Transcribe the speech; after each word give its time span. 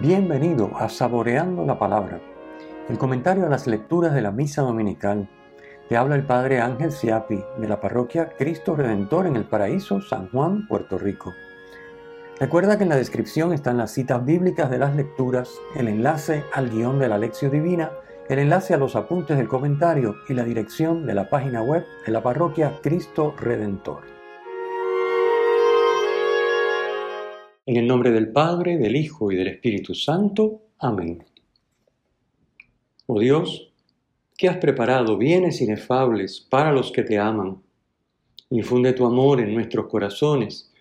Bienvenido 0.00 0.70
a 0.76 0.88
Saboreando 0.88 1.66
la 1.66 1.76
Palabra, 1.76 2.20
el 2.88 2.98
comentario 2.98 3.46
a 3.46 3.48
las 3.48 3.66
lecturas 3.66 4.14
de 4.14 4.22
la 4.22 4.30
Misa 4.30 4.62
Dominical. 4.62 5.28
Te 5.88 5.96
habla 5.96 6.14
el 6.14 6.24
Padre 6.24 6.60
Ángel 6.60 6.92
Siapi 6.92 7.42
de 7.58 7.66
la 7.66 7.80
parroquia 7.80 8.28
Cristo 8.38 8.76
Redentor 8.76 9.26
en 9.26 9.34
el 9.34 9.44
Paraíso, 9.44 10.00
San 10.00 10.30
Juan, 10.30 10.68
Puerto 10.68 10.98
Rico. 10.98 11.34
Recuerda 12.38 12.78
que 12.78 12.84
en 12.84 12.90
la 12.90 12.96
descripción 12.96 13.52
están 13.52 13.76
las 13.76 13.90
citas 13.90 14.24
bíblicas 14.24 14.70
de 14.70 14.78
las 14.78 14.94
lecturas, 14.94 15.50
el 15.74 15.88
enlace 15.88 16.44
al 16.52 16.70
guion 16.70 17.00
de 17.00 17.08
la 17.08 17.18
lección 17.18 17.50
divina, 17.50 17.90
el 18.28 18.38
enlace 18.38 18.74
a 18.74 18.78
los 18.78 18.94
apuntes 18.94 19.36
del 19.36 19.48
comentario 19.48 20.14
y 20.28 20.34
la 20.34 20.44
dirección 20.44 21.06
de 21.06 21.14
la 21.14 21.28
página 21.28 21.60
web 21.60 21.84
de 22.06 22.12
la 22.12 22.22
parroquia 22.22 22.78
Cristo 22.82 23.34
Redentor. 23.36 24.17
En 27.68 27.76
el 27.76 27.86
nombre 27.86 28.10
del 28.12 28.28
Padre, 28.28 28.78
del 28.78 28.96
Hijo 28.96 29.30
y 29.30 29.36
del 29.36 29.48
Espíritu 29.48 29.94
Santo. 29.94 30.62
Amén. 30.78 31.22
Oh 33.04 33.20
Dios, 33.20 33.70
que 34.38 34.48
has 34.48 34.56
preparado 34.56 35.18
bienes 35.18 35.60
inefables 35.60 36.40
para 36.40 36.72
los 36.72 36.90
que 36.90 37.02
te 37.02 37.18
aman. 37.18 37.58
Infunde 38.48 38.94
tu 38.94 39.04
amor 39.04 39.42
en 39.42 39.52
nuestros 39.52 39.86
corazones, 39.88 40.72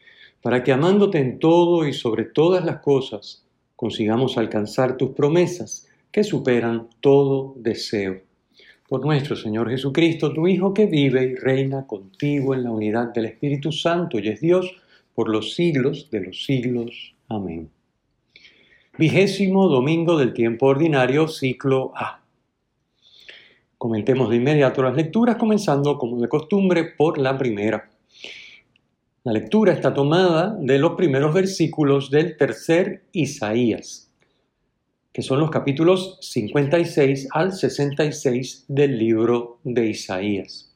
para 0.41 0.63
que 0.63 0.71
amándote 0.71 1.17
en 1.17 1.39
todo 1.39 1.85
y 1.85 1.91
sobre 1.91 2.23
todas 2.23 2.63
las 2.63 2.79
cosas, 2.79 3.45
consigamos 3.75 4.37
alcanzar 4.37 4.95
tus 4.95 5.09
promesas 5.09 5.89
que 6.09 6.23
superan 6.23 6.87
todo 7.01 7.53
deseo. 7.57 8.21
Por 8.87 9.05
nuestro 9.05 9.35
Señor 9.35 9.69
Jesucristo, 9.69 10.31
tu 10.31 10.47
Hijo 10.47 10.73
que 10.73 10.85
vive 10.85 11.21
y 11.25 11.35
reina 11.35 11.85
contigo 11.85 12.55
en 12.55 12.63
la 12.63 12.71
unidad 12.71 13.13
del 13.13 13.25
Espíritu 13.25 13.73
Santo 13.73 14.19
y 14.19 14.29
es 14.29 14.39
Dios, 14.39 14.73
por 15.17 15.29
los 15.29 15.55
siglos 15.55 16.11
de 16.11 16.21
los 16.21 16.45
siglos. 16.45 17.15
Amén. 17.27 17.71
Vigésimo 18.99 19.67
domingo 19.67 20.15
del 20.15 20.31
tiempo 20.31 20.67
ordinario, 20.67 21.27
ciclo 21.27 21.91
A. 21.95 22.21
Comentemos 23.79 24.29
de 24.29 24.35
inmediato 24.35 24.83
las 24.83 24.95
lecturas, 24.95 25.37
comenzando 25.37 25.97
como 25.97 26.21
de 26.21 26.29
costumbre 26.29 26.83
por 26.83 27.17
la 27.17 27.35
primera. 27.35 27.89
La 29.23 29.31
lectura 29.31 29.73
está 29.73 29.91
tomada 29.91 30.55
de 30.59 30.77
los 30.77 30.91
primeros 30.91 31.33
versículos 31.33 32.11
del 32.11 32.37
tercer 32.37 33.05
Isaías, 33.11 34.13
que 35.11 35.23
son 35.23 35.39
los 35.39 35.49
capítulos 35.49 36.19
56 36.21 37.29
al 37.31 37.53
66 37.53 38.65
del 38.67 38.99
libro 38.99 39.57
de 39.63 39.87
Isaías. 39.87 40.75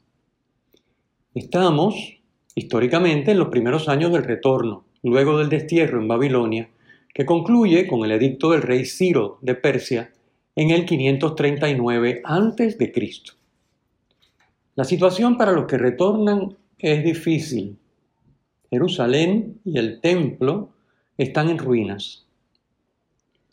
Estamos 1.36 2.21
históricamente 2.56 3.32
en 3.32 3.40
los 3.40 3.50
primeros 3.50 3.88
años 3.90 4.12
del 4.12 4.24
retorno, 4.24 4.86
luego 5.04 5.38
del 5.38 5.50
destierro 5.50 6.00
en 6.00 6.08
Babilonia, 6.08 6.70
que 7.14 7.26
concluye 7.26 7.88
con 7.88 8.06
el 8.06 8.12
edicto 8.12 8.52
del 8.52 8.62
rey 8.62 8.86
Ciro 8.86 9.38
de 9.42 9.56
Persia 9.56 10.12
en 10.56 10.70
el 10.70 10.86
539 10.86 12.22
a.C. 12.24 12.94
La 14.76 14.84
situación 14.84 15.38
para 15.38 15.52
los 15.52 15.66
que 15.66 15.78
retornan 15.78 16.56
es 16.78 17.04
difícil. 17.04 17.78
Jerusalén 18.70 19.60
y 19.66 19.78
el 19.78 20.00
templo 20.00 20.70
están 21.18 21.50
en 21.50 21.58
ruinas. 21.58 22.26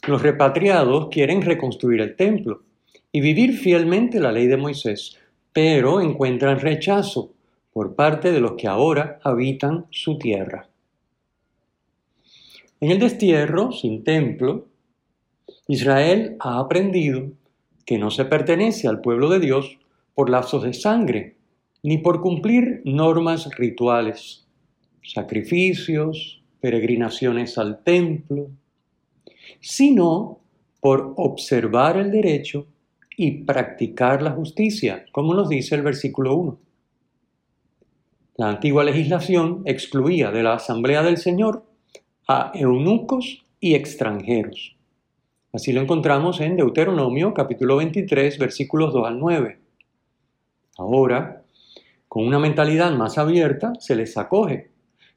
Los 0.06 0.22
repatriados 0.22 1.08
quieren 1.08 1.42
reconstruir 1.42 2.00
el 2.00 2.14
templo 2.14 2.62
y 3.10 3.20
vivir 3.20 3.54
fielmente 3.54 4.20
la 4.20 4.32
ley 4.32 4.46
de 4.46 4.56
Moisés, 4.56 5.18
pero 5.52 6.00
encuentran 6.00 6.60
rechazo 6.60 7.32
por 7.78 7.94
parte 7.94 8.32
de 8.32 8.40
los 8.40 8.54
que 8.54 8.66
ahora 8.66 9.20
habitan 9.22 9.86
su 9.90 10.18
tierra. 10.18 10.68
En 12.80 12.90
el 12.90 12.98
destierro, 12.98 13.70
sin 13.70 14.02
templo, 14.02 14.66
Israel 15.68 16.34
ha 16.40 16.58
aprendido 16.58 17.30
que 17.86 17.96
no 17.96 18.10
se 18.10 18.24
pertenece 18.24 18.88
al 18.88 19.00
pueblo 19.00 19.28
de 19.28 19.38
Dios 19.38 19.78
por 20.16 20.28
lazos 20.28 20.64
de 20.64 20.72
sangre, 20.72 21.36
ni 21.84 21.98
por 21.98 22.20
cumplir 22.20 22.82
normas 22.84 23.48
rituales, 23.56 24.48
sacrificios, 25.04 26.42
peregrinaciones 26.60 27.58
al 27.58 27.84
templo, 27.84 28.50
sino 29.60 30.40
por 30.80 31.14
observar 31.16 31.96
el 31.96 32.10
derecho 32.10 32.66
y 33.16 33.44
practicar 33.44 34.20
la 34.20 34.32
justicia, 34.32 35.06
como 35.12 35.32
nos 35.32 35.48
dice 35.48 35.76
el 35.76 35.82
versículo 35.82 36.34
1. 36.34 36.67
La 38.38 38.50
antigua 38.50 38.84
legislación 38.84 39.62
excluía 39.64 40.30
de 40.30 40.44
la 40.44 40.54
Asamblea 40.54 41.02
del 41.02 41.16
Señor 41.16 41.64
a 42.28 42.52
eunucos 42.54 43.44
y 43.58 43.74
extranjeros. 43.74 44.76
Así 45.52 45.72
lo 45.72 45.80
encontramos 45.80 46.40
en 46.40 46.56
Deuteronomio 46.56 47.34
capítulo 47.34 47.78
23 47.78 48.38
versículos 48.38 48.92
2 48.92 49.08
al 49.08 49.18
9. 49.18 49.58
Ahora, 50.76 51.42
con 52.06 52.28
una 52.28 52.38
mentalidad 52.38 52.92
más 52.92 53.18
abierta, 53.18 53.72
se 53.80 53.96
les 53.96 54.16
acoge, 54.16 54.70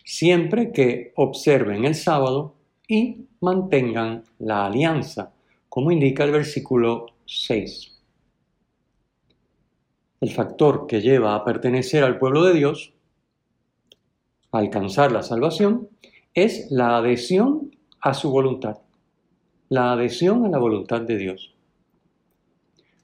siempre 0.03 0.71
que 0.71 1.13
observen 1.15 1.85
el 1.85 1.93
sábado 1.93 2.55
y 2.87 3.27
mantengan 3.39 4.23
la 4.39 4.65
alianza, 4.65 5.31
como 5.69 5.91
indica 5.91 6.23
el 6.23 6.31
versículo 6.31 7.05
6. 7.25 8.01
El 10.21 10.31
factor 10.31 10.87
que 10.87 11.01
lleva 11.01 11.35
a 11.35 11.45
pertenecer 11.45 12.03
al 12.03 12.17
pueblo 12.17 12.43
de 12.45 12.55
Dios 12.55 12.95
alcanzar 14.51 15.11
la 15.11 15.23
salvación 15.23 15.89
es 16.33 16.69
la 16.71 16.97
adhesión 16.97 17.75
a 18.01 18.13
su 18.13 18.31
voluntad, 18.31 18.77
la 19.69 19.93
adhesión 19.93 20.45
a 20.45 20.49
la 20.49 20.57
voluntad 20.57 21.01
de 21.01 21.17
Dios. 21.17 21.53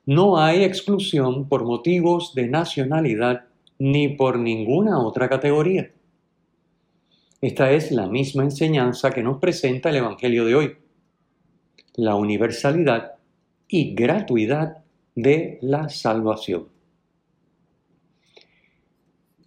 No 0.06 0.38
hay 0.40 0.64
exclusión 0.64 1.48
por 1.50 1.66
motivos 1.66 2.34
de 2.34 2.48
nacionalidad 2.48 3.46
ni 3.80 4.10
por 4.10 4.40
ninguna 4.40 5.00
otra 5.00 5.28
categoría. 5.30 5.92
Esta 7.42 7.72
es 7.72 7.92
la 7.92 8.08
misma 8.08 8.44
enseñanza 8.44 9.12
que 9.12 9.22
nos 9.22 9.38
presenta 9.38 9.90
el 9.90 9.98
Evangelio 9.98 10.46
de 10.46 10.56
hoy, 10.56 10.78
la 11.96 12.16
universalidad 12.16 13.14
y 13.68 13.94
gratuidad 13.94 14.78
de 15.14 15.60
la 15.62 15.90
salvación. 15.90 16.77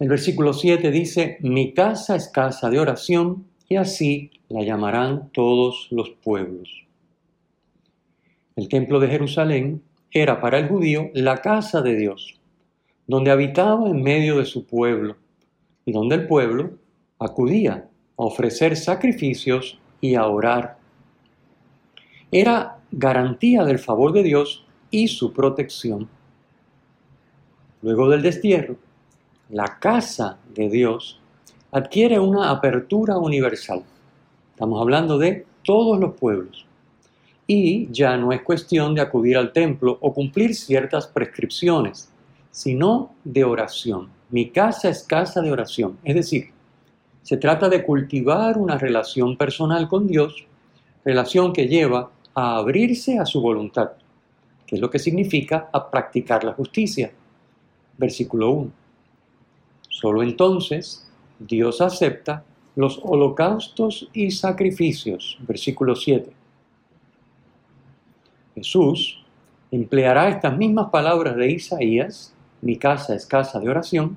El 0.00 0.09
versículo 0.09 0.55
7 0.55 0.91
dice, 0.91 1.37
mi 1.41 1.75
casa 1.75 2.16
es 2.16 2.28
casa 2.28 2.71
de 2.71 2.81
oración 2.81 3.44
y 3.69 3.77
así 3.77 4.31
la 4.49 4.62
llamarán 4.62 5.28
todos 5.31 5.88
los 5.91 6.09
pueblos. 6.09 6.87
El 8.56 8.71
templo 8.71 8.99
de 8.99 9.09
Jerusalén 9.09 9.83
era 10.10 10.41
para 10.41 10.59
el 10.59 10.69
judío 10.69 11.10
la 11.12 11.43
casa 11.43 11.83
de 11.83 11.97
Dios, 11.97 12.41
donde 13.06 13.31
habitaba 13.31 13.91
en 13.91 14.03
medio 14.03 14.39
de 14.39 14.47
su 14.47 14.65
pueblo 14.65 15.19
y 15.84 15.93
donde 15.93 16.15
el 16.15 16.27
pueblo 16.27 16.78
acudía 17.19 17.91
a 18.16 18.22
ofrecer 18.25 18.78
sacrificios 18.78 19.78
y 20.00 20.15
a 20.15 20.27
orar. 20.27 20.78
Era 22.33 22.78
garantía 22.91 23.65
del 23.65 23.78
favor 23.78 24.12
de 24.12 24.22
Dios 24.22 24.65
y 24.91 25.09
su 25.09 25.34
protección. 25.34 26.09
Luego 27.83 28.09
del 28.09 28.22
destierro, 28.22 28.77
la 29.50 29.78
casa 29.81 30.38
de 30.55 30.69
Dios 30.69 31.19
adquiere 31.72 32.19
una 32.19 32.50
apertura 32.50 33.19
universal. 33.19 33.83
Estamos 34.53 34.81
hablando 34.81 35.19
de 35.19 35.44
todos 35.65 35.99
los 35.99 36.15
pueblos. 36.15 36.66
Y 37.47 37.89
ya 37.91 38.16
no 38.16 38.33
es 38.33 38.43
cuestión 38.43 38.94
de 38.94 39.00
acudir 39.00 39.37
al 39.37 39.53
templo 39.53 39.99
o 40.00 40.15
cumplir 40.15 40.55
ciertas 40.55 41.09
prescripciones, 41.09 42.09
sino 42.53 43.12
de 43.25 43.43
oración. 43.43 44.09
Mi 44.31 44.50
casa 44.50 44.89
es 44.89 45.03
casa 45.03 45.41
de 45.41 45.51
oración. 45.51 45.98
Es 46.04 46.15
decir, 46.15 46.51
se 47.22 47.36
trata 47.36 47.69
de 47.69 47.84
cultivar 47.84 48.57
una 48.57 48.78
relación 48.78 49.36
personal 49.36 49.89
con 49.89 50.07
Dios, 50.07 50.47
relación 51.04 51.53
que 51.53 51.66
lleva 51.66 52.10
a 52.34 52.59
abrirse 52.59 53.19
a 53.19 53.27
su 53.27 53.41
voluntad, 53.41 53.91
que 54.65 54.77
es 54.77 54.80
lo 54.80 54.91
que 54.91 55.01
significa 55.01 55.69
a 55.72 55.91
practicar 55.91 56.45
la 56.45 56.53
justicia. 56.53 57.10
Versículo 57.98 58.51
1. 58.51 58.79
Solo 60.00 60.22
entonces 60.22 61.06
Dios 61.38 61.82
acepta 61.82 62.42
los 62.74 63.00
holocaustos 63.02 64.08
y 64.14 64.30
sacrificios. 64.30 65.36
Versículo 65.47 65.94
7. 65.94 66.32
Jesús 68.54 69.22
empleará 69.70 70.30
estas 70.30 70.56
mismas 70.56 70.88
palabras 70.88 71.36
de 71.36 71.52
Isaías, 71.52 72.34
mi 72.62 72.76
casa 72.76 73.14
es 73.14 73.26
casa 73.26 73.60
de 73.60 73.68
oración, 73.68 74.16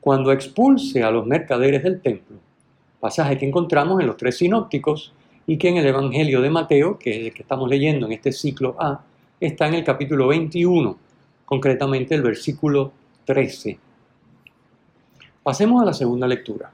cuando 0.00 0.32
expulse 0.32 1.02
a 1.02 1.10
los 1.10 1.26
mercaderes 1.26 1.82
del 1.82 2.00
templo, 2.00 2.38
pasaje 2.98 3.36
que 3.36 3.46
encontramos 3.46 4.00
en 4.00 4.06
los 4.06 4.16
tres 4.16 4.38
sinópticos 4.38 5.12
y 5.46 5.58
que 5.58 5.68
en 5.68 5.76
el 5.76 5.86
Evangelio 5.86 6.40
de 6.40 6.48
Mateo, 6.48 6.98
que 6.98 7.10
es 7.10 7.26
el 7.26 7.34
que 7.34 7.42
estamos 7.42 7.68
leyendo 7.68 8.06
en 8.06 8.12
este 8.12 8.32
ciclo 8.32 8.76
A, 8.78 9.02
está 9.38 9.68
en 9.68 9.74
el 9.74 9.84
capítulo 9.84 10.28
21, 10.28 10.96
concretamente 11.44 12.14
el 12.14 12.22
versículo 12.22 12.92
13. 13.26 13.87
Pasemos 15.48 15.80
a 15.80 15.86
la 15.86 15.94
segunda 15.94 16.26
lectura. 16.26 16.70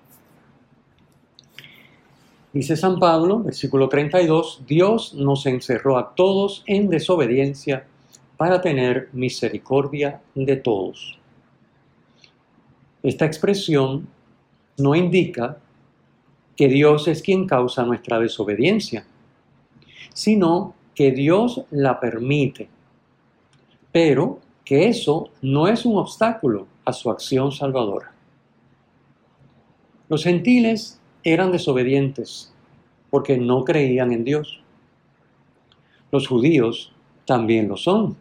Dice 2.52 2.76
San 2.76 2.98
Pablo, 2.98 3.38
versículo 3.38 3.88
32, 3.88 4.64
Dios 4.66 5.14
nos 5.14 5.46
encerró 5.46 5.96
a 5.96 6.12
todos 6.16 6.64
en 6.66 6.88
desobediencia 6.88 7.86
para 8.36 8.60
tener 8.60 9.10
misericordia 9.12 10.22
de 10.34 10.56
todos. 10.56 11.20
Esta 13.04 13.26
expresión 13.26 14.08
no 14.78 14.96
indica 14.96 15.58
que 16.56 16.66
Dios 16.66 17.06
es 17.06 17.22
quien 17.22 17.46
causa 17.46 17.84
nuestra 17.84 18.18
desobediencia, 18.18 19.06
sino 20.12 20.74
que 20.96 21.12
Dios 21.12 21.62
la 21.70 22.00
permite, 22.00 22.68
pero 23.92 24.40
que 24.64 24.88
eso 24.88 25.30
no 25.42 25.68
es 25.68 25.86
un 25.86 25.96
obstáculo 25.96 26.66
a 26.84 26.92
su 26.92 27.08
acción 27.08 27.52
salvadora. 27.52 28.13
Los 30.08 30.24
gentiles 30.24 31.00
eran 31.22 31.50
desobedientes 31.50 32.52
porque 33.10 33.38
no 33.38 33.64
creían 33.64 34.12
en 34.12 34.24
Dios. 34.24 34.60
Los 36.12 36.28
judíos 36.28 36.92
también 37.24 37.68
lo 37.68 37.76
son, 37.76 38.16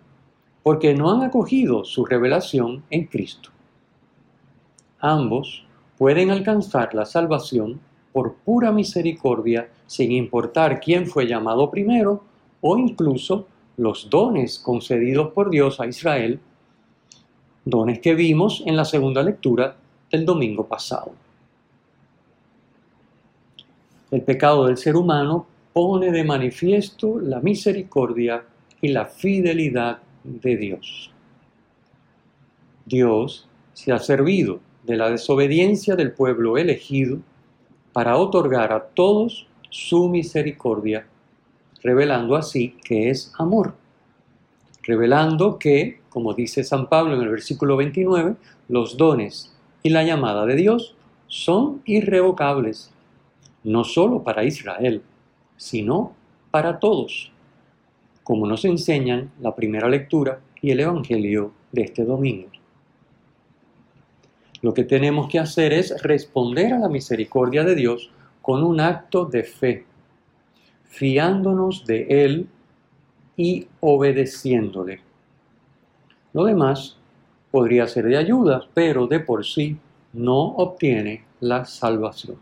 porque 0.63 0.93
no 0.93 1.11
han 1.11 1.23
acogido 1.23 1.83
su 1.83 2.05
revelación 2.05 2.83
en 2.89 3.05
Cristo. 3.07 3.49
Ambos 4.99 5.65
pueden 5.97 6.31
alcanzar 6.31 6.93
la 6.93 7.05
salvación 7.05 7.81
por 8.13 8.35
pura 8.35 8.71
misericordia 8.71 9.69
sin 9.85 10.13
importar 10.13 10.79
quién 10.79 11.05
fue 11.07 11.27
llamado 11.27 11.69
primero 11.69 12.23
o 12.61 12.77
incluso 12.77 13.47
los 13.75 14.09
dones 14.09 14.57
concedidos 14.59 15.33
por 15.33 15.49
Dios 15.49 15.81
a 15.81 15.87
Israel, 15.87 16.39
dones 17.65 17.99
que 17.99 18.15
vimos 18.15 18.63
en 18.65 18.77
la 18.77 18.85
segunda 18.85 19.21
lectura 19.21 19.75
del 20.09 20.25
domingo 20.25 20.65
pasado. 20.65 21.22
El 24.13 24.21
pecado 24.21 24.67
del 24.67 24.77
ser 24.77 24.95
humano 24.95 25.47
pone 25.73 26.11
de 26.11 26.23
manifiesto 26.23 27.19
la 27.19 27.39
misericordia 27.39 28.45
y 28.79 28.89
la 28.89 29.07
fidelidad 29.07 30.03
de 30.23 30.55
Dios. 30.55 31.09
Dios 32.85 33.49
se 33.73 33.91
ha 33.91 33.97
servido 33.97 34.59
de 34.83 34.97
la 34.97 35.09
desobediencia 35.09 35.95
del 35.95 36.11
pueblo 36.11 36.59
elegido 36.59 37.17
para 37.91 38.15
otorgar 38.17 38.71
a 38.71 38.83
todos 38.83 39.47
su 39.71 40.07
misericordia, 40.09 41.07
revelando 41.81 42.35
así 42.35 42.77
que 42.83 43.09
es 43.09 43.33
amor, 43.39 43.73
revelando 44.83 45.57
que, 45.57 46.01
como 46.09 46.35
dice 46.35 46.63
San 46.63 46.87
Pablo 46.87 47.15
en 47.15 47.23
el 47.23 47.29
versículo 47.29 47.77
29, 47.77 48.35
los 48.69 48.95
dones 48.95 49.51
y 49.81 49.89
la 49.89 50.03
llamada 50.03 50.45
de 50.45 50.55
Dios 50.55 50.95
son 51.25 51.81
irrevocables 51.85 52.92
no 53.63 53.83
solo 53.83 54.23
para 54.23 54.43
Israel, 54.43 55.01
sino 55.57 56.13
para 56.51 56.79
todos, 56.79 57.31
como 58.23 58.47
nos 58.47 58.65
enseñan 58.65 59.31
la 59.41 59.55
primera 59.55 59.89
lectura 59.89 60.39
y 60.61 60.71
el 60.71 60.79
Evangelio 60.79 61.51
de 61.71 61.81
este 61.83 62.05
domingo. 62.05 62.49
Lo 64.61 64.73
que 64.73 64.85
tenemos 64.85 65.27
que 65.27 65.39
hacer 65.39 65.73
es 65.73 66.01
responder 66.03 66.73
a 66.73 66.79
la 66.79 66.87
misericordia 66.87 67.63
de 67.63 67.75
Dios 67.75 68.11
con 68.41 68.63
un 68.63 68.79
acto 68.79 69.25
de 69.25 69.43
fe, 69.43 69.85
fiándonos 70.85 71.85
de 71.85 72.05
Él 72.09 72.47
y 73.35 73.67
obedeciéndole. 73.81 75.01
Lo 76.31 76.45
demás 76.45 76.97
podría 77.51 77.87
ser 77.87 78.05
de 78.05 78.17
ayuda, 78.17 78.65
pero 78.73 79.07
de 79.07 79.19
por 79.19 79.45
sí 79.45 79.77
no 80.13 80.39
obtiene 80.55 81.25
la 81.39 81.65
salvación. 81.65 82.37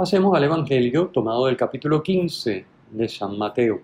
Pasemos 0.00 0.34
al 0.34 0.44
Evangelio 0.44 1.08
tomado 1.08 1.44
del 1.44 1.58
capítulo 1.58 2.02
15 2.02 2.64
de 2.90 3.06
San 3.06 3.36
Mateo. 3.36 3.82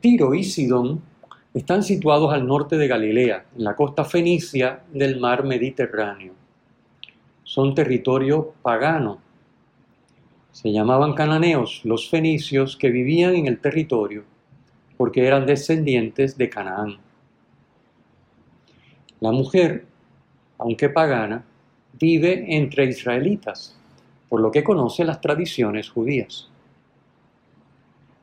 Tiro 0.00 0.32
y 0.32 0.44
Sidón 0.44 1.02
están 1.52 1.82
situados 1.82 2.32
al 2.32 2.46
norte 2.46 2.78
de 2.78 2.88
Galilea, 2.88 3.44
en 3.54 3.64
la 3.64 3.76
costa 3.76 4.06
fenicia 4.06 4.82
del 4.94 5.20
mar 5.20 5.44
Mediterráneo. 5.44 6.32
Son 7.44 7.74
territorio 7.74 8.54
pagano. 8.62 9.18
Se 10.52 10.72
llamaban 10.72 11.12
cananeos 11.12 11.82
los 11.84 12.08
fenicios 12.08 12.78
que 12.78 12.88
vivían 12.88 13.34
en 13.34 13.46
el 13.46 13.60
territorio 13.60 14.24
porque 14.96 15.26
eran 15.26 15.44
descendientes 15.44 16.38
de 16.38 16.48
Canaán. 16.48 16.96
La 19.20 19.32
mujer, 19.32 19.84
aunque 20.56 20.88
pagana, 20.88 21.44
vive 22.00 22.56
entre 22.56 22.86
israelitas 22.86 23.76
por 24.32 24.40
lo 24.40 24.50
que 24.50 24.64
conoce 24.64 25.04
las 25.04 25.20
tradiciones 25.20 25.90
judías. 25.90 26.48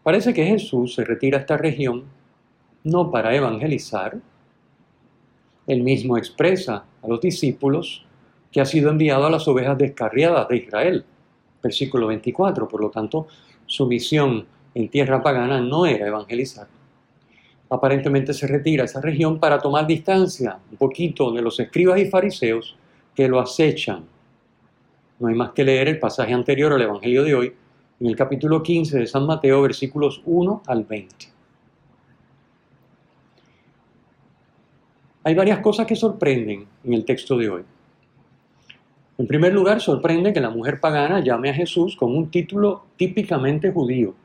Parece 0.01 0.33
que 0.33 0.43
Jesús 0.43 0.95
se 0.95 1.05
retira 1.05 1.37
a 1.37 1.41
esta 1.41 1.55
región 1.55 2.05
no 2.83 3.11
para 3.11 3.35
evangelizar, 3.35 4.17
él 5.67 5.83
mismo 5.83 6.17
expresa 6.17 6.83
a 7.03 7.07
los 7.07 7.21
discípulos 7.21 8.07
que 8.51 8.59
ha 8.59 8.65
sido 8.65 8.89
enviado 8.89 9.27
a 9.27 9.29
las 9.29 9.47
ovejas 9.47 9.77
descarriadas 9.77 10.47
de 10.47 10.57
Israel, 10.57 11.05
versículo 11.61 12.07
24, 12.07 12.67
por 12.67 12.81
lo 12.81 12.89
tanto, 12.89 13.27
su 13.67 13.85
misión 13.85 14.47
en 14.73 14.89
tierra 14.89 15.21
pagana 15.21 15.61
no 15.61 15.85
era 15.85 16.07
evangelizar. 16.07 16.67
Aparentemente 17.69 18.33
se 18.33 18.47
retira 18.47 18.81
a 18.81 18.85
esa 18.85 18.99
región 18.99 19.39
para 19.39 19.59
tomar 19.59 19.85
distancia 19.85 20.57
un 20.71 20.77
poquito 20.77 21.31
de 21.31 21.43
los 21.43 21.59
escribas 21.59 21.99
y 21.99 22.09
fariseos 22.09 22.75
que 23.13 23.27
lo 23.27 23.39
acechan 23.39 24.05
no 25.19 25.27
hay 25.27 25.35
más 25.35 25.51
que 25.51 25.63
leer 25.63 25.87
el 25.89 25.99
pasaje 25.99 26.33
anterior 26.33 26.71
al 26.73 26.81
Evangelio 26.81 27.23
de 27.23 27.35
hoy, 27.35 27.53
en 27.99 28.07
el 28.07 28.15
capítulo 28.15 28.63
15 28.63 28.99
de 28.99 29.07
San 29.07 29.25
Mateo, 29.25 29.61
versículos 29.61 30.21
1 30.25 30.63
al 30.65 30.85
20. 30.85 31.15
Hay 35.25 35.35
varias 35.35 35.59
cosas 35.59 35.85
que 35.85 35.97
sorprenden 35.97 36.65
en 36.83 36.93
el 36.93 37.03
texto 37.03 37.37
de 37.37 37.49
hoy. 37.49 37.63
En 39.17 39.27
primer 39.27 39.53
lugar, 39.53 39.81
sorprende 39.81 40.31
que 40.31 40.39
la 40.39 40.49
mujer 40.49 40.79
pagana 40.79 41.19
llame 41.19 41.49
a 41.49 41.53
Jesús 41.53 41.97
con 41.97 42.15
un 42.15 42.31
título 42.31 42.85
típicamente 42.95 43.69
judío, 43.71 44.15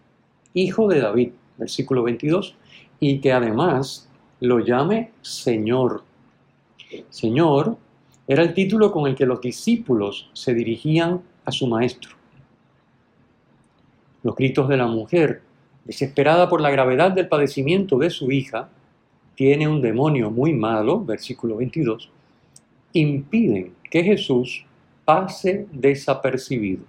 Hijo 0.55 0.87
de 0.87 1.01
David, 1.01 1.31
versículo 1.59 2.05
22, 2.05 2.55
y 3.01 3.19
que 3.19 3.33
además 3.33 4.09
lo 4.39 4.61
llame 4.61 5.11
Señor. 5.21 6.05
Señor 7.11 7.77
era 8.27 8.43
el 8.43 8.55
título 8.55 8.91
con 8.91 9.07
el 9.07 9.15
que 9.15 9.27
los 9.27 9.41
discípulos 9.41 10.31
se 10.33 10.55
dirigían 10.55 11.21
a 11.45 11.53
su 11.53 11.67
maestro. 11.67 12.13
Los 14.23 14.35
gritos 14.35 14.69
de 14.69 14.79
la 14.79 14.87
mujer, 14.87 15.43
desesperada 15.85 16.49
por 16.49 16.61
la 16.61 16.71
gravedad 16.71 17.13
del 17.13 17.29
padecimiento 17.29 17.99
de 17.99 18.09
su 18.09 18.33
hija, 18.33 18.71
tiene 19.35 19.69
un 19.69 19.83
demonio 19.83 20.31
muy 20.31 20.55
malo, 20.55 21.05
versículo 21.05 21.57
22, 21.57 22.11
impiden 22.95 23.75
que 23.91 24.03
Jesús 24.03 24.65
pase 25.05 25.67
desapercibido. 25.73 26.85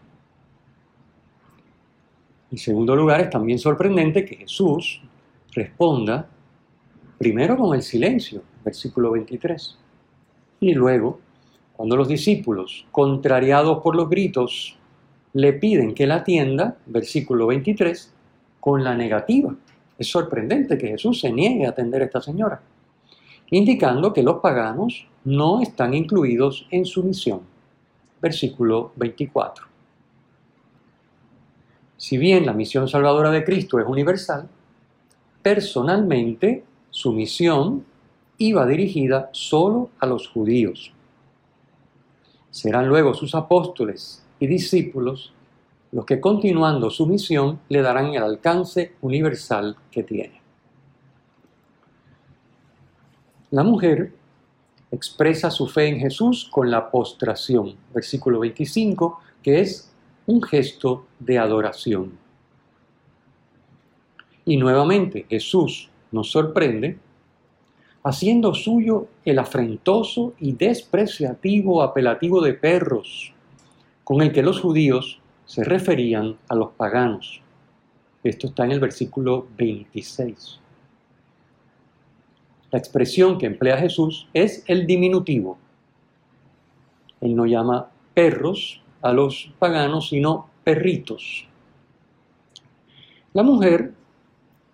En 2.51 2.57
segundo 2.57 2.95
lugar, 2.95 3.19
es 3.19 3.29
también 3.29 3.59
sorprendente 3.59 4.23
que 4.23 4.37
Jesús 4.37 5.01
responda 5.51 6.29
primero 7.17 7.57
con 7.57 7.75
el 7.75 7.81
silencio, 7.81 8.43
versículo 8.63 9.11
23, 9.11 9.77
y 10.61 10.73
luego 10.73 11.19
cuando 11.75 11.97
los 11.97 12.07
discípulos, 12.07 12.85
contrariados 12.91 13.81
por 13.81 13.95
los 13.95 14.09
gritos, 14.09 14.77
le 15.33 15.53
piden 15.53 15.93
que 15.93 16.07
la 16.07 16.15
atienda, 16.15 16.77
versículo 16.85 17.47
23, 17.47 18.13
con 18.59 18.83
la 18.83 18.95
negativa. 18.95 19.53
Es 19.97 20.09
sorprendente 20.09 20.77
que 20.77 20.87
Jesús 20.87 21.19
se 21.19 21.31
niegue 21.31 21.65
a 21.65 21.69
atender 21.69 22.01
a 22.01 22.05
esta 22.05 22.21
señora, 22.21 22.61
indicando 23.51 24.13
que 24.13 24.23
los 24.23 24.39
paganos 24.39 25.07
no 25.25 25.61
están 25.61 25.93
incluidos 25.93 26.67
en 26.71 26.85
su 26.85 27.03
misión. 27.03 27.41
Versículo 28.21 28.93
24. 28.95 29.65
Si 31.97 32.17
bien 32.17 32.45
la 32.45 32.53
misión 32.53 32.87
salvadora 32.87 33.31
de 33.31 33.43
Cristo 33.43 33.79
es 33.79 33.87
universal, 33.87 34.47
personalmente 35.41 36.63
su 36.89 37.11
misión 37.11 37.85
iba 38.37 38.65
dirigida 38.65 39.29
solo 39.31 39.89
a 39.99 40.05
los 40.05 40.27
judíos. 40.27 40.93
Serán 42.55 42.87
luego 42.87 43.13
sus 43.13 43.35
apóstoles 43.35 44.23
y 44.39 44.47
discípulos 44.47 45.33
los 45.91 46.05
que 46.05 46.21
continuando 46.21 46.89
su 46.89 47.05
misión 47.05 47.59
le 47.67 47.81
darán 47.81 48.13
el 48.13 48.23
alcance 48.23 48.93
universal 49.01 49.75
que 49.91 50.03
tiene. 50.03 50.41
La 53.51 53.63
mujer 53.63 54.13
expresa 54.89 55.51
su 55.51 55.67
fe 55.67 55.87
en 55.89 55.99
Jesús 55.99 56.47
con 56.49 56.71
la 56.71 56.89
postración, 56.89 57.75
versículo 57.93 58.39
25, 58.39 59.19
que 59.43 59.59
es 59.59 59.91
un 60.25 60.41
gesto 60.41 61.07
de 61.19 61.37
adoración. 61.37 62.17
Y 64.45 64.55
nuevamente 64.55 65.25
Jesús 65.29 65.89
nos 66.09 66.31
sorprende 66.31 66.99
haciendo 68.05 68.53
suyo 68.53 69.07
el 69.25 69.39
afrentoso 69.39 70.35
y 70.39 70.51
despreciativo 70.51 71.81
apelativo 71.81 72.39
de 72.39 72.53
perros, 72.53 73.33
con 74.03 74.21
el 74.21 74.31
que 74.31 74.43
los 74.43 74.61
judíos 74.61 75.19
se 75.45 75.63
referían 75.63 76.37
a 76.47 76.53
los 76.53 76.73
paganos. 76.73 77.41
Esto 78.23 78.47
está 78.47 78.63
en 78.65 78.73
el 78.73 78.79
versículo 78.79 79.47
26. 79.57 80.59
La 82.69 82.77
expresión 82.77 83.39
que 83.39 83.47
emplea 83.47 83.77
Jesús 83.79 84.27
es 84.35 84.63
el 84.67 84.85
diminutivo. 84.85 85.57
Él 87.21 87.35
no 87.35 87.47
llama 87.47 87.89
perros 88.13 88.83
a 89.01 89.13
los 89.13 89.51
paganos, 89.57 90.09
sino 90.09 90.47
perritos. 90.63 91.47
La 93.33 93.41
mujer, 93.41 93.93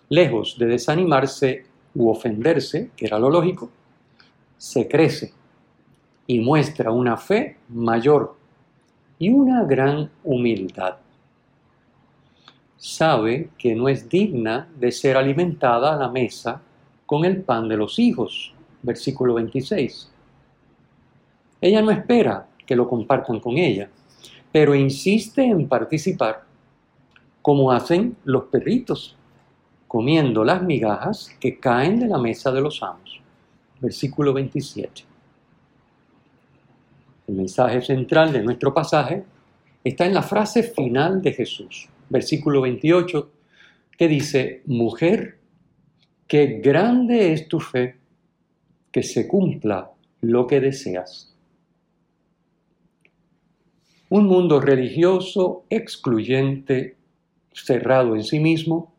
lejos 0.10 0.58
de 0.60 0.66
desanimarse 0.66 1.71
u 1.96 2.10
ofenderse, 2.10 2.92
que 2.96 3.06
era 3.06 3.20
lo 3.20 3.30
lógico, 3.30 3.70
se 4.58 4.88
crece 4.88 5.34
y 6.28 6.40
muestra 6.40 6.92
una 6.92 7.18
fe 7.18 7.58
mayor 7.70 8.36
y 9.20 9.30
una 9.30 9.64
gran 9.64 10.10
humildad. 10.24 10.98
Sabe 12.78 13.50
que 13.58 13.76
no 13.76 13.90
es 13.90 14.10
digna 14.10 14.68
de 14.80 14.92
ser 14.92 15.18
alimentada 15.18 15.94
a 15.94 15.98
la 15.98 16.10
mesa 16.10 16.62
con 17.06 17.26
el 17.26 17.44
pan 17.44 17.68
de 17.68 17.78
los 17.78 18.00
hijos, 18.00 18.54
versículo 18.82 19.36
26. 19.36 20.12
Ella 21.60 21.82
no 21.82 21.92
espera 21.92 22.48
que 22.66 22.76
lo 22.76 22.88
compartan 22.88 23.40
con 23.40 23.58
ella, 23.58 23.90
pero 24.52 24.74
insiste 24.74 25.44
en 25.44 25.68
participar, 25.68 26.44
como 27.42 27.72
hacen 27.72 28.16
los 28.24 28.46
perritos, 28.46 29.16
comiendo 29.92 30.46
las 30.46 30.64
migajas 30.64 31.36
que 31.38 31.60
caen 31.60 32.00
de 32.00 32.08
la 32.08 32.18
mesa 32.18 32.50
de 32.50 32.62
los 32.62 32.82
amos. 32.82 33.20
Versículo 33.82 34.32
27. 34.32 35.04
El 37.28 37.36
mensaje 37.36 37.82
central 37.82 38.32
de 38.32 38.42
nuestro 38.42 38.74
pasaje 38.74 39.26
está 39.84 40.06
en 40.06 40.14
la 40.14 40.24
frase 40.24 40.64
final 40.64 41.22
de 41.22 41.34
Jesús, 41.34 41.90
versículo 42.08 42.62
28, 42.62 43.30
que 43.98 44.08
dice, 44.08 44.62
mujer, 44.66 45.40
qué 46.26 46.62
grande 46.64 47.34
es 47.34 47.50
tu 47.50 47.60
fe, 47.60 47.98
que 48.94 49.04
se 49.04 49.28
cumpla 49.28 49.92
lo 50.22 50.48
que 50.48 50.62
deseas. 50.62 51.36
Un 54.08 54.26
mundo 54.26 54.62
religioso 54.62 55.66
excluyente, 55.70 56.96
cerrado 57.52 58.16
en 58.16 58.24
sí 58.24 58.40
mismo, 58.40 58.91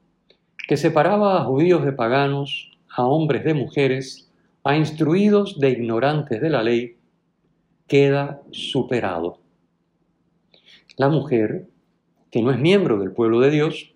que 0.66 0.76
separaba 0.76 1.40
a 1.40 1.45
judíos 1.45 1.85
de 1.85 1.92
paganos, 1.92 2.71
a 2.88 3.07
hombres 3.07 3.45
de 3.45 3.54
mujeres, 3.54 4.31
a 4.64 4.76
instruidos 4.76 5.59
de 5.59 5.71
ignorantes 5.71 6.40
de 6.40 6.50
la 6.50 6.62
ley, 6.62 6.97
queda 7.87 8.42
superado. 8.52 9.38
La 10.97 11.09
mujer, 11.09 11.66
que 12.31 12.42
no 12.42 12.50
es 12.50 12.59
miembro 12.59 12.99
del 12.99 13.12
pueblo 13.12 13.40
de 13.40 13.50
Dios, 13.50 13.92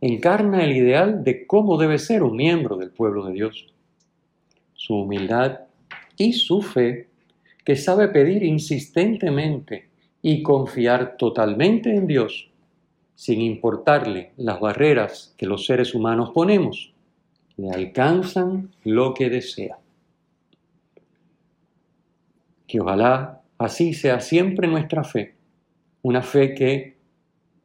encarna 0.00 0.64
el 0.64 0.76
ideal 0.76 1.24
de 1.24 1.46
cómo 1.46 1.76
debe 1.76 1.98
ser 1.98 2.22
un 2.22 2.36
miembro 2.36 2.76
del 2.76 2.90
pueblo 2.90 3.26
de 3.26 3.32
Dios. 3.32 3.66
Su 4.74 4.94
humildad 4.94 5.60
y 6.16 6.32
su 6.32 6.62
fe, 6.62 7.08
que 7.64 7.76
sabe 7.76 8.08
pedir 8.08 8.42
insistentemente 8.42 9.88
y 10.22 10.42
confiar 10.42 11.16
totalmente 11.16 11.94
en 11.94 12.06
Dios, 12.06 12.47
sin 13.18 13.40
importarle 13.42 14.30
las 14.36 14.60
barreras 14.60 15.34
que 15.36 15.44
los 15.44 15.66
seres 15.66 15.92
humanos 15.92 16.30
ponemos, 16.32 16.92
le 17.56 17.68
alcanzan 17.68 18.70
lo 18.84 19.12
que 19.12 19.28
desea. 19.28 19.76
Que 22.68 22.80
ojalá 22.80 23.42
así 23.58 23.92
sea 23.92 24.20
siempre 24.20 24.68
nuestra 24.68 25.02
fe, 25.02 25.34
una 26.02 26.22
fe 26.22 26.54
que 26.54 26.96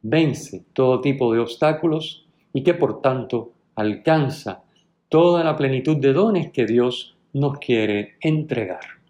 vence 0.02 0.66
todo 0.74 1.02
tipo 1.02 1.32
de 1.32 1.42
obstáculos 1.42 2.26
y 2.52 2.64
que 2.64 2.74
por 2.74 3.00
tanto 3.00 3.52
alcanza 3.76 4.64
toda 5.08 5.44
la 5.44 5.56
plenitud 5.56 5.98
de 5.98 6.14
dones 6.14 6.52
que 6.52 6.66
Dios 6.66 7.16
nos 7.32 7.60
quiere 7.60 8.16
entregar. 8.22 9.03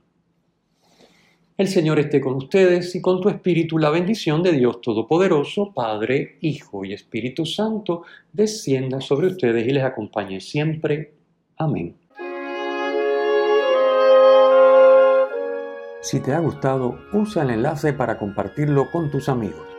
El 1.55 1.67
Señor 1.67 1.99
esté 1.99 2.19
con 2.19 2.33
ustedes 2.33 2.95
y 2.95 3.01
con 3.01 3.21
tu 3.21 3.29
espíritu 3.29 3.77
la 3.77 3.91
bendición 3.91 4.41
de 4.41 4.53
Dios 4.53 4.81
Todopoderoso, 4.81 5.71
Padre, 5.71 6.37
Hijo 6.41 6.83
y 6.83 6.93
Espíritu 6.93 7.45
Santo, 7.45 8.03
descienda 8.31 8.99
sobre 8.99 9.27
ustedes 9.27 9.67
y 9.67 9.71
les 9.71 9.83
acompañe 9.83 10.41
siempre. 10.41 11.13
Amén. 11.57 11.95
Si 16.01 16.19
te 16.21 16.33
ha 16.33 16.39
gustado, 16.39 16.99
usa 17.13 17.43
el 17.43 17.51
enlace 17.51 17.93
para 17.93 18.17
compartirlo 18.17 18.89
con 18.91 19.11
tus 19.11 19.29
amigos. 19.29 19.72